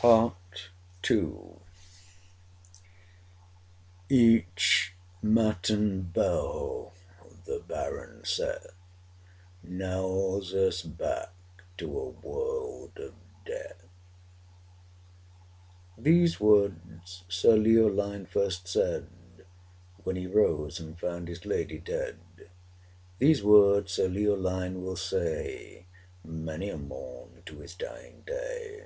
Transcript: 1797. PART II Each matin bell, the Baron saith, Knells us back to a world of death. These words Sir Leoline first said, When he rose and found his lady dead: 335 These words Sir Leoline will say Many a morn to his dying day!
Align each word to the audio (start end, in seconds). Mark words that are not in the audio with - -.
1797. 0.00 1.60
PART 1.60 1.60
II 4.10 4.24
Each 4.24 4.94
matin 5.22 6.00
bell, 6.14 6.94
the 7.44 7.58
Baron 7.68 8.24
saith, 8.24 8.68
Knells 9.62 10.54
us 10.54 10.80
back 10.80 11.34
to 11.76 11.84
a 11.98 12.08
world 12.08 12.92
of 12.96 13.12
death. 13.44 13.84
These 15.98 16.40
words 16.40 17.24
Sir 17.28 17.58
Leoline 17.58 18.24
first 18.24 18.66
said, 18.66 19.08
When 20.04 20.16
he 20.16 20.26
rose 20.26 20.80
and 20.80 20.98
found 20.98 21.28
his 21.28 21.44
lady 21.44 21.76
dead: 21.76 22.16
335 23.18 23.18
These 23.18 23.42
words 23.44 23.92
Sir 23.92 24.08
Leoline 24.08 24.82
will 24.82 24.96
say 24.96 25.84
Many 26.24 26.70
a 26.70 26.78
morn 26.78 27.42
to 27.44 27.58
his 27.58 27.74
dying 27.74 28.22
day! 28.26 28.84